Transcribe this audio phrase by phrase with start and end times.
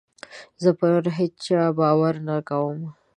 [0.61, 2.79] زه پر هېچا باور نه کوم.